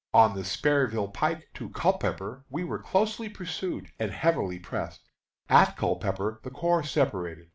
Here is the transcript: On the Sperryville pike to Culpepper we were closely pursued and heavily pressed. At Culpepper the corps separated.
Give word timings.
On 0.15 0.33
the 0.33 0.41
Sperryville 0.41 1.13
pike 1.13 1.49
to 1.53 1.69
Culpepper 1.69 2.43
we 2.49 2.63
were 2.63 2.79
closely 2.81 3.29
pursued 3.29 3.91
and 3.99 4.09
heavily 4.09 4.57
pressed. 4.57 5.07
At 5.47 5.77
Culpepper 5.77 6.39
the 6.43 6.49
corps 6.49 6.81
separated. 6.81 7.49